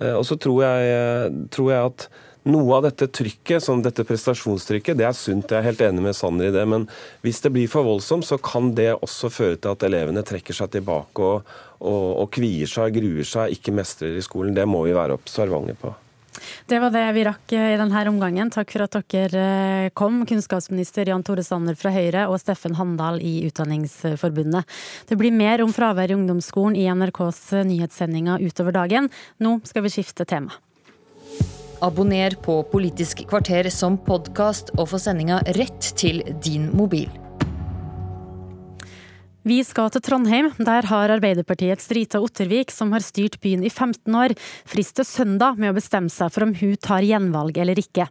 Eh, 0.00 0.14
og 0.16 0.24
så 0.28 0.38
tror 0.40 0.64
jeg, 0.64 1.46
tror 1.54 1.72
jeg 1.72 1.92
at 1.92 2.10
noe 2.48 2.76
av 2.78 2.86
dette 2.86 3.08
trykket, 3.12 3.60
som 3.62 3.82
dette 3.84 4.04
prestasjonstrykket, 4.08 4.96
det 4.96 5.06
er 5.08 5.16
sunt. 5.16 5.50
Jeg 5.52 5.60
er 5.60 5.68
helt 5.68 5.82
enig 5.84 6.04
med 6.06 6.16
Sanner 6.16 6.48
i 6.48 6.54
det. 6.54 6.64
Men 6.68 6.86
hvis 7.24 7.42
det 7.44 7.52
blir 7.54 7.68
for 7.70 7.86
voldsomt, 7.86 8.26
så 8.28 8.40
kan 8.40 8.72
det 8.78 8.94
også 8.96 9.32
føre 9.32 9.58
til 9.60 9.74
at 9.74 9.84
elevene 9.88 10.24
trekker 10.26 10.56
seg 10.56 10.72
tilbake 10.72 11.26
og, 11.26 11.50
og, 11.80 12.06
og 12.24 12.30
kvier 12.32 12.70
seg, 12.70 12.96
gruer 12.96 13.28
seg, 13.28 13.56
ikke 13.56 13.76
mestrer 13.76 14.16
i 14.16 14.24
skolen. 14.24 14.56
Det 14.56 14.68
må 14.68 14.86
vi 14.88 14.96
være 14.96 15.18
observante 15.20 15.76
på. 15.80 15.92
Det 16.70 16.78
var 16.78 16.92
det 16.94 17.04
vi 17.16 17.24
rakk 17.26 17.54
i 17.56 17.60
denne 17.80 18.02
omgangen. 18.10 18.50
Takk 18.54 18.72
for 18.74 18.86
at 18.86 18.98
dere 19.12 19.44
eh, 19.86 19.90
kom, 19.96 20.22
kunnskapsminister 20.28 21.10
Jan 21.10 21.24
Tore 21.26 21.44
Sanner 21.46 21.78
fra 21.78 21.92
Høyre 21.94 22.26
og 22.30 22.38
Steffen 22.42 22.76
Handal 22.78 23.20
i 23.24 23.40
Utdanningsforbundet. 23.48 24.66
Det 25.10 25.18
blir 25.20 25.34
mer 25.34 25.64
om 25.64 25.74
fravær 25.74 26.12
i 26.12 26.18
ungdomsskolen 26.18 26.78
i 26.78 26.88
NRKs 26.90 27.42
nyhetssendinger 27.68 28.42
utover 28.44 28.76
dagen. 28.76 29.10
Nå 29.42 29.58
skal 29.68 29.86
vi 29.86 29.94
skifte 29.96 30.28
tema. 30.28 30.54
Abonner 31.80 32.36
på 32.44 32.58
Politisk 32.68 33.24
kvarter 33.30 33.70
som 33.72 33.96
podkast 34.04 34.74
og 34.76 34.90
få 34.92 35.00
sendinga 35.00 35.40
rett 35.56 35.92
til 35.96 36.20
din 36.44 36.68
mobil. 36.76 37.08
Vi 39.40 39.62
skal 39.64 39.88
til 39.88 40.02
Trondheim. 40.04 40.50
Der 40.60 40.84
har 40.84 41.12
Arbeiderpartiets 41.14 41.88
Rita 41.96 42.20
Ottervik, 42.20 42.72
som 42.74 42.92
har 42.92 43.00
styrt 43.00 43.38
byen 43.40 43.64
i 43.64 43.70
15 43.72 44.12
år, 44.12 44.34
frist 44.68 44.98
til 44.98 45.08
søndag 45.08 45.56
med 45.56 45.72
å 45.72 45.78
bestemme 45.78 46.12
seg 46.12 46.28
for 46.34 46.44
om 46.44 46.52
hun 46.58 46.76
tar 46.76 47.06
gjenvalg 47.06 47.56
eller 47.62 47.80
ikke. 47.80 48.10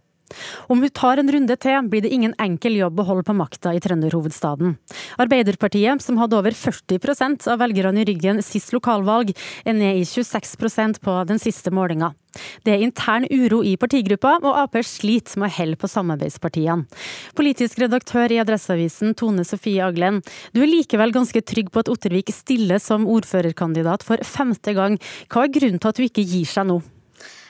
Om 0.70 0.84
hun 0.84 0.94
tar 0.94 1.22
en 1.22 1.32
runde 1.32 1.58
til, 1.60 1.90
blir 1.90 2.06
det 2.06 2.14
ingen 2.14 2.36
enkel 2.42 2.78
jobb 2.80 3.02
å 3.02 3.08
holde 3.10 3.26
på 3.28 3.36
makta 3.38 3.74
i 3.76 3.82
trønderhovedstaden. 3.84 4.78
Arbeiderpartiet, 5.22 6.04
som 6.06 6.20
hadde 6.22 6.38
over 6.40 6.56
40% 6.56 7.50
av 7.50 7.62
velgerne 7.64 8.04
i 8.04 8.08
ryggen 8.10 8.44
sist 8.46 8.74
lokalvalg, 8.76 9.34
er 9.66 9.78
ned 9.78 10.02
i 10.02 10.08
26% 10.08 11.02
på 11.04 11.20
den 11.30 11.42
siste 11.42 11.74
målinga. 11.74 12.14
Det 12.64 12.76
er 12.76 12.84
intern 12.86 13.26
uro 13.26 13.62
i 13.66 13.76
partigruppa, 13.80 14.36
og 14.44 14.60
Ap 14.62 14.78
sliter 14.86 15.42
med 15.42 15.50
å 15.50 15.56
helle 15.56 15.80
på 15.80 15.90
samarbeidspartiene. 15.90 16.86
Politisk 17.38 17.82
redaktør 17.82 18.32
i 18.32 18.40
Adresseavisen 18.42 19.16
Tone 19.18 19.46
Sofie 19.48 19.82
Aglen, 19.86 20.22
du 20.54 20.62
er 20.62 20.70
likevel 20.70 21.16
ganske 21.16 21.42
trygg 21.42 21.74
på 21.74 21.84
at 21.84 21.90
Ottervik 21.92 22.32
stiller 22.36 22.82
som 22.84 23.10
ordførerkandidat 23.10 24.06
for 24.06 24.22
femte 24.26 24.78
gang. 24.78 25.00
Hva 25.28 25.48
er 25.48 25.54
grunnen 25.58 25.82
til 25.82 25.92
at 25.92 26.00
du 26.00 26.06
ikke 26.06 26.28
gir 26.28 26.48
seg 26.50 26.70
nå? 26.70 26.80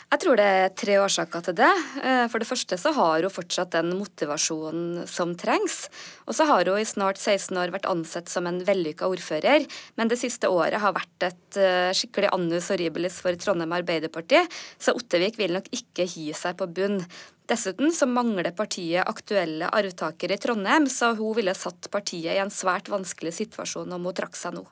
Jeg 0.10 0.24
tror 0.24 0.40
det 0.40 0.46
er 0.50 0.72
tre 0.74 0.96
årsaker 1.04 1.44
til 1.46 1.56
det. 1.60 1.70
Eh, 2.02 2.24
for 2.32 2.42
det 2.42 2.48
første 2.50 2.78
så 2.82 2.90
har 2.98 3.22
hun 3.22 3.34
fortsatt 3.34 3.76
den 3.76 3.92
motivasjonen 3.94 5.04
som 5.06 5.36
trengs. 5.38 5.84
Og 6.26 6.34
så 6.34 6.48
har 6.50 6.66
hun 6.66 6.82
i 6.82 6.88
snart 6.90 7.22
16 7.22 7.54
år 7.62 7.70
vært 7.76 7.86
ansett 7.86 8.32
som 8.32 8.50
en 8.50 8.58
vellykka 8.66 9.06
ordfører, 9.06 9.68
men 10.02 10.10
det 10.10 10.18
siste 10.18 10.50
året 10.50 10.82
har 10.82 10.96
vært 10.98 11.28
et 11.28 11.60
eh, 11.62 11.92
skikkelig 11.94 12.34
annus 12.34 12.72
horribilis 12.74 13.20
for 13.22 13.38
Trondheim 13.38 13.76
Arbeiderparti, 13.78 14.42
så 14.82 14.98
Ottevik 14.98 15.38
vil 15.38 15.54
nok 15.60 15.70
ikke 15.78 16.10
gi 16.10 16.32
seg 16.34 16.58
på 16.58 16.66
bunn. 16.74 17.04
Dessuten 17.50 17.94
så 17.94 18.10
mangler 18.10 18.50
partiet 18.58 19.06
aktuelle 19.06 19.70
arvtakere 19.70 20.40
i 20.40 20.42
Trondheim, 20.42 20.90
så 20.90 21.14
hun 21.20 21.38
ville 21.38 21.54
satt 21.54 21.86
partiet 21.94 22.34
i 22.34 22.42
en 22.42 22.54
svært 22.54 22.90
vanskelig 22.90 23.38
situasjon 23.44 23.94
om 23.94 24.10
hun 24.10 24.18
trakk 24.18 24.38
seg 24.42 24.58
nå. 24.58 24.66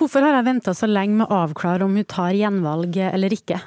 Hvorfor 0.00 0.24
har 0.24 0.40
jeg 0.40 0.48
venta 0.48 0.72
så 0.74 0.88
lenge 0.88 1.20
med 1.20 1.28
å 1.28 1.44
avklare 1.44 1.84
om 1.84 2.00
hun 2.00 2.08
tar 2.08 2.32
gjenvalg 2.32 2.96
eller 3.12 3.36
ikke? 3.36 3.60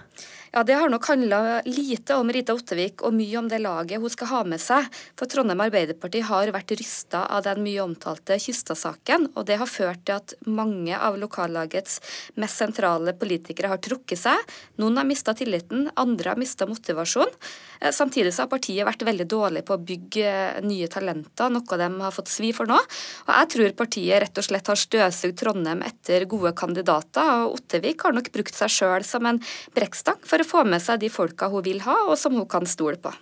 Ja, 0.55 0.63
Det 0.63 0.73
har 0.73 0.89
nok 0.89 1.05
handla 1.05 1.61
lite 1.65 2.15
om 2.15 2.29
Rita 2.31 2.53
Ottevik 2.55 3.01
og 3.03 3.11
mye 3.11 3.35
om 3.41 3.47
det 3.51 3.57
laget 3.59 3.99
hun 3.99 4.11
skal 4.13 4.29
ha 4.29 4.37
med 4.47 4.61
seg. 4.63 4.85
For 5.19 5.27
Trondheim 5.27 5.59
Arbeiderparti 5.65 6.21
har 6.23 6.47
vært 6.55 6.71
rysta 6.79 7.25
av 7.27 7.41
den 7.43 7.59
mye 7.65 7.81
omtalte 7.83 8.37
Kystad-saken, 8.39 9.33
og 9.35 9.49
det 9.49 9.57
har 9.59 9.67
ført 9.67 10.05
til 10.07 10.15
at 10.15 10.31
mange 10.47 10.95
av 10.95 11.17
lokallagets 11.19 11.97
mest 12.39 12.61
sentrale 12.63 13.11
politikere 13.19 13.73
har 13.73 13.81
trukket 13.83 14.21
seg. 14.21 14.53
Noen 14.79 14.95
har 14.95 15.09
mista 15.09 15.35
tilliten, 15.35 15.89
andre 15.99 16.31
har 16.31 16.39
mista 16.39 16.63
motivasjon. 16.69 17.35
Eh, 17.81 17.91
samtidig 17.91 18.31
så 18.31 18.45
har 18.45 18.53
partiet 18.53 18.87
vært 18.87 19.03
veldig 19.03 19.27
dårlig 19.27 19.65
på 19.67 19.75
å 19.75 19.83
bygge 19.91 20.63
nye 20.63 20.87
talenter, 20.87 21.51
noe 21.51 21.81
de 21.83 21.91
har 21.99 22.15
fått 22.15 22.31
svi 22.31 22.53
for 22.55 22.71
nå. 22.71 22.79
Og 23.27 23.33
jeg 23.33 23.51
tror 23.57 23.75
partiet 23.83 24.23
rett 24.23 24.39
og 24.39 24.47
slett 24.47 24.71
har 24.71 24.79
støvsugd 24.79 25.35
Trondheim 25.43 25.83
etter 25.83 26.23
gode 26.31 26.55
kandidater, 26.55 27.43
og 27.43 27.59
Ottevik 27.59 28.07
har 28.07 28.15
nok 28.15 28.31
brukt 28.31 28.55
seg 28.55 28.71
sjøl 28.71 29.03
som 29.03 29.27
en 29.27 29.43
brekkstang 29.75 30.23
for 30.23 30.39
å 30.39 30.44
få 30.47 30.65
med 30.67 30.83
seg 30.83 31.01
de 31.01 31.11
folka 31.11 31.49
hun 31.51 31.65
vil 31.65 31.81
ha, 31.85 31.97
og 32.09 32.17
som 32.19 32.35
hun 32.37 32.47
kan 32.49 32.67
stole 32.69 32.99
på. 33.01 33.13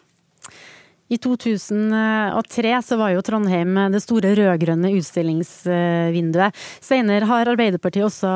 I 1.12 1.18
2003 1.22 2.74
så 2.82 2.98
var 2.98 3.12
jo 3.14 3.22
Trondheim 3.26 3.76
det 3.94 4.02
store 4.02 4.32
rød-grønne 4.40 4.94
utstillingsvinduet. 4.98 6.56
Senere 6.82 7.28
har 7.30 7.52
Arbeiderpartiet 7.52 8.08
også 8.08 8.32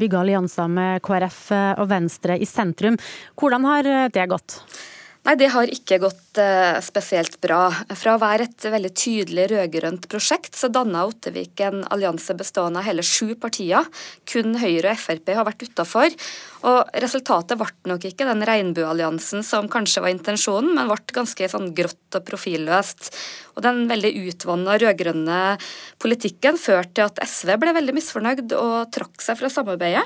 bygga 0.00 0.22
allianser 0.24 0.72
med 0.72 1.02
KrF 1.04 1.42
og 1.78 1.86
Venstre 1.92 2.38
i 2.40 2.48
sentrum. 2.48 2.96
Hvordan 3.38 3.68
har 3.68 3.90
det 4.14 4.26
gått? 4.32 4.62
Nei, 5.28 5.34
Det 5.36 5.50
har 5.52 5.68
ikke 5.68 5.98
gått 6.00 6.38
eh, 6.40 6.78
spesielt 6.80 7.34
bra. 7.44 7.66
Fra 8.00 8.14
å 8.16 8.20
være 8.22 8.46
et 8.46 8.64
veldig 8.72 8.90
tydelig 8.96 9.50
rød-grønt 9.50 10.06
prosjekt, 10.08 10.54
så 10.56 10.70
danna 10.72 11.02
Ottevik 11.04 11.60
en 11.66 11.82
allianse 11.92 12.32
bestående 12.32 12.80
av 12.80 12.88
hele 12.88 13.04
sju 13.04 13.34
partier. 13.36 13.84
Kun 14.24 14.56
Høyre 14.56 14.94
og 14.94 15.02
Frp 15.02 15.34
har 15.36 15.44
vært 15.44 15.66
utafor. 15.68 16.16
Og 16.64 16.96
resultatet 17.04 17.60
ble 17.60 17.92
nok 17.92 18.08
ikke 18.08 18.24
den 18.24 18.40
regnbuealliansen 18.48 19.44
som 19.44 19.68
kanskje 19.68 20.06
var 20.06 20.14
intensjonen, 20.14 20.72
men 20.78 20.88
ble 20.88 21.18
ganske 21.20 21.50
sånn 21.52 21.74
grått 21.76 22.16
og 22.16 22.24
profilløst. 22.24 23.12
Og 23.58 23.66
den 23.68 23.84
veldig 23.90 24.14
utvanna 24.30 24.78
rød-grønne 24.80 25.42
politikken 26.02 26.58
førte 26.60 26.94
til 26.98 27.06
at 27.08 27.22
SV 27.26 27.56
ble 27.60 27.72
veldig 27.76 27.94
misfornøyd 27.96 28.52
og 28.56 28.90
trakk 28.94 29.22
seg 29.22 29.38
fra 29.40 29.50
samarbeidet. 29.52 30.04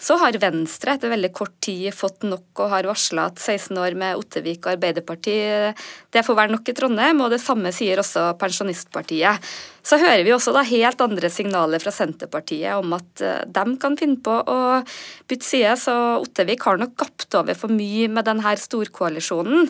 Så 0.00 0.16
har 0.20 0.36
Venstre 0.40 0.96
etter 0.96 1.12
veldig 1.12 1.30
kort 1.36 1.54
tid 1.62 1.92
fått 1.94 2.24
nok 2.26 2.64
og 2.64 2.72
har 2.72 2.88
varsla 2.88 3.28
at 3.30 3.38
16 3.38 3.78
år 3.78 3.94
med 3.98 4.18
Ottevik 4.18 4.64
og 4.64 4.74
Arbeiderpartiet 4.74 5.80
det 6.12 6.24
får 6.26 6.38
være 6.38 6.52
nok 6.54 6.68
i 6.68 6.74
Trondheim, 6.76 7.22
og 7.22 7.30
det 7.32 7.40
samme 7.42 7.72
sier 7.74 8.00
også 8.02 8.26
Pensjonistpartiet. 8.40 9.54
Så 9.84 9.98
hører 10.00 10.24
vi 10.26 10.32
også 10.34 10.54
da 10.56 10.64
helt 10.66 11.02
andre 11.04 11.30
signaler 11.32 11.82
fra 11.82 11.92
Senterpartiet 11.94 12.74
om 12.80 12.96
at 12.96 13.24
eh, 13.24 13.42
de 13.44 13.64
kan 13.80 13.98
finne 14.00 14.20
på 14.24 14.38
å 14.40 14.60
bytte 15.28 15.46
side, 15.46 15.76
så 15.80 15.96
Ottevik 16.22 16.64
har 16.66 16.80
nok 16.80 16.96
gapt 17.00 17.36
over 17.36 17.58
for 17.58 17.72
mye 17.72 18.08
med 18.12 18.26
denne 18.28 18.56
storkoalisjonen. 18.60 19.68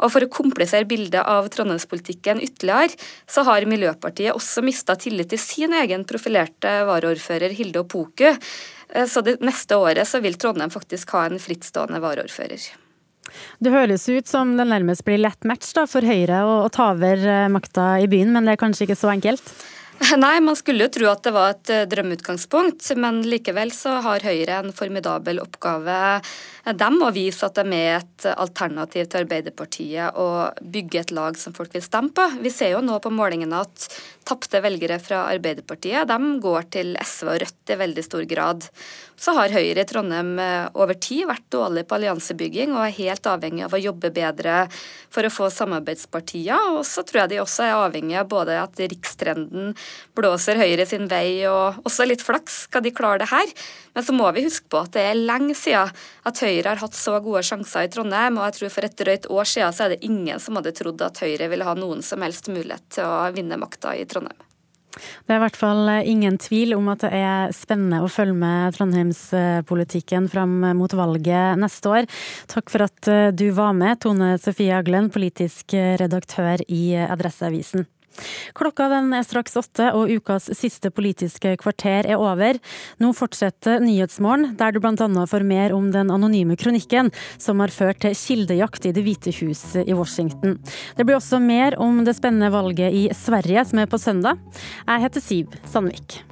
Og 0.00 0.12
For 0.12 0.24
å 0.24 0.30
komplisere 0.32 0.88
bildet 0.88 1.20
av 1.22 1.50
trondheimspolitikken 1.52 2.42
ytterligere, 2.42 2.96
så 3.28 3.44
har 3.48 3.68
Miljøpartiet 3.68 4.36
også 4.36 4.64
mista 4.64 4.96
tillit 4.96 5.32
til 5.32 5.40
sin 5.42 5.74
egen 5.82 6.06
profilerte 6.08 6.82
varaordfører 6.88 7.54
Hilde 7.58 7.84
Opoku. 7.84 8.30
Eh, 8.32 9.06
så 9.06 9.24
det 9.24 9.40
neste 9.44 9.76
året 9.76 10.08
så 10.08 10.22
vil 10.24 10.38
Trondheim 10.40 10.72
faktisk 10.72 11.14
ha 11.16 11.26
en 11.28 11.42
frittstående 11.42 12.00
varaordfører. 12.02 12.70
Det 13.62 13.72
høres 13.72 14.08
ut 14.10 14.28
som 14.28 14.56
det 14.58 14.66
nærmest 14.68 15.04
blir 15.06 15.20
lett 15.22 15.46
match 15.48 15.70
da, 15.76 15.86
for 15.88 16.04
Høyre 16.04 16.42
å, 16.44 16.56
ta 16.72 16.90
over 16.92 17.22
eh, 17.22 17.46
makta 17.52 17.94
i 18.02 18.10
byen, 18.10 18.34
men 18.34 18.48
det 18.48 18.56
er 18.56 18.64
kanskje 18.64 18.88
ikke 18.88 18.98
så 18.98 19.12
enkelt? 19.14 19.54
Nei, 20.18 20.40
man 20.44 20.56
skulle 20.58 20.86
jo 20.86 20.92
tro 20.92 21.08
at 21.12 21.22
det 21.24 21.32
var 21.34 21.54
et 21.54 21.72
eh, 21.72 21.84
drømmeutgangspunkt, 21.90 22.84
men 23.00 23.22
likevel 23.26 23.72
så 23.74 24.00
har 24.04 24.26
Høyre 24.26 24.58
en 24.60 24.74
formidabel 24.76 25.40
oppgave 25.42 25.96
dem 26.62 27.00
må 27.00 27.08
vise 27.10 27.42
at 27.46 27.58
de 27.58 27.74
er 27.74 27.96
et 27.98 28.26
alternativ 28.32 29.08
til 29.10 29.24
Arbeiderpartiet 29.24 30.18
og 30.20 30.60
bygge 30.62 31.00
et 31.00 31.14
lag 31.14 31.38
som 31.38 31.54
folk 31.56 31.74
vil 31.74 31.82
stemme 31.82 32.14
på. 32.14 32.26
Vi 32.44 32.52
ser 32.54 32.76
jo 32.76 32.82
nå 32.84 33.00
på 33.02 33.10
målingene 33.10 33.64
at 33.64 33.88
tapte 34.28 34.60
velgere 34.62 35.00
fra 35.02 35.24
Arbeiderpartiet 35.32 36.06
de 36.06 36.34
går 36.42 36.68
til 36.76 36.94
SV 37.02 37.32
og 37.32 37.40
Rødt 37.42 37.72
i 37.74 37.78
veldig 37.80 38.04
stor 38.06 38.28
grad. 38.30 38.68
Så 39.18 39.34
har 39.36 39.54
Høyre 39.54 39.82
i 39.82 39.86
Trondheim 39.86 40.32
eh, 40.42 40.68
over 40.78 40.96
tid 40.98 41.26
vært 41.30 41.44
dårlig 41.52 41.84
på 41.86 41.98
alliansebygging 41.98 42.72
og 42.74 42.86
er 42.86 42.96
helt 42.96 43.26
avhengig 43.30 43.66
av 43.66 43.76
å 43.76 43.82
jobbe 43.82 44.10
bedre 44.14 44.64
for 45.12 45.26
å 45.26 45.30
få 45.34 45.50
samarbeidspartier. 45.52 46.78
Og 46.78 46.82
så 46.86 47.04
tror 47.06 47.24
jeg 47.24 47.34
de 47.34 47.42
også 47.42 47.66
er 47.66 47.76
avhengig 47.76 48.18
av 48.18 48.30
både 48.30 48.58
at 48.62 48.82
rikstrenden 48.82 49.74
blåser 50.18 50.58
Høyre 50.62 50.86
sin 50.86 51.06
vei, 51.10 51.42
og 51.50 51.82
også 51.86 52.06
litt 52.08 52.22
flaks 52.22 52.64
skal 52.68 52.86
de 52.86 52.94
klare 52.94 53.22
det 53.22 53.30
her. 53.30 53.54
Men 53.94 54.04
så 54.06 54.14
må 54.16 54.28
vi 54.32 54.44
huske 54.46 54.70
på 54.72 54.80
at 54.80 54.94
det 54.96 55.02
er 55.10 55.18
lenge 55.18 55.56
siden 55.58 55.92
at 56.28 56.40
Høyre 56.44 56.70
har 56.70 56.80
hatt 56.80 56.96
så 56.96 57.18
gode 57.24 57.42
sjanser 57.46 57.86
i 57.86 57.90
Trondheim, 57.92 58.38
og 58.38 58.48
jeg 58.48 58.58
tror 58.58 58.72
for 58.76 58.88
et 58.88 58.96
drøyt 58.98 59.28
år 59.32 59.48
siden 59.48 59.74
så 59.76 59.86
er 59.86 59.94
det 59.94 60.06
ingen 60.08 60.40
som 60.40 60.56
hadde 60.58 60.74
trodd 60.78 61.04
at 61.04 61.20
Høyre 61.22 61.50
ville 61.52 61.66
ha 61.68 61.76
noen 61.78 62.00
som 62.06 62.24
helst 62.24 62.48
mulighet 62.52 62.88
til 62.96 63.08
å 63.08 63.28
vinne 63.36 63.60
makta 63.60 63.94
i 63.98 64.08
Trondheim. 64.08 64.48
Det 64.92 65.32
er 65.32 65.38
i 65.38 65.40
hvert 65.40 65.56
fall 65.56 65.88
ingen 66.04 66.34
tvil 66.36 66.74
om 66.76 66.90
at 66.92 67.06
det 67.06 67.12
er 67.16 67.54
spennende 67.56 68.02
å 68.04 68.10
følge 68.12 68.36
med 68.36 68.74
trondheimspolitikken 68.76 70.28
fram 70.32 70.58
mot 70.76 70.92
valget 70.92 71.56
neste 71.60 71.88
år. 71.88 72.08
Takk 72.52 72.68
for 72.74 72.84
at 72.84 73.08
du 73.32 73.46
var 73.56 73.72
med, 73.76 74.02
Tone 74.04 74.34
Sofie 74.42 74.76
Aglen, 74.76 75.08
politisk 75.14 75.72
redaktør 76.00 76.60
i 76.68 76.92
Adresseavisen. 77.06 77.88
Klokka 78.58 78.88
den 78.92 79.12
er 79.16 79.26
straks 79.26 79.56
åtte, 79.60 79.90
og 79.96 80.10
ukas 80.10 80.50
siste 80.58 80.92
politiske 80.94 81.54
kvarter 81.60 82.08
er 82.08 82.20
over. 82.20 82.58
Nå 83.02 83.12
fortsetter 83.16 83.82
Nyhetsmorgen, 83.82 84.56
der 84.60 84.74
du 84.74 84.80
bl.a. 84.82 85.08
får 85.28 85.46
mer 85.46 85.76
om 85.76 85.90
den 85.94 86.12
anonyme 86.12 86.56
kronikken 86.60 87.12
som 87.38 87.62
har 87.62 87.72
ført 87.74 88.02
til 88.04 88.16
kildejakt 88.18 88.86
i 88.88 88.94
Det 88.96 89.04
hvite 89.06 89.34
hus 89.40 89.64
i 89.82 89.94
Washington. 89.96 90.58
Det 90.96 91.06
blir 91.06 91.18
også 91.20 91.40
mer 91.42 91.78
om 91.80 92.04
det 92.06 92.16
spennende 92.18 92.52
valget 92.52 92.92
i 92.92 93.08
Sverige 93.16 93.64
som 93.68 93.82
er 93.82 93.90
på 93.90 94.00
søndag. 94.00 94.38
Jeg 94.86 95.06
heter 95.06 95.28
Siv 95.30 95.58
Sandvik. 95.72 96.22